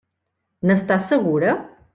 [0.71, 1.57] N'estàs segura?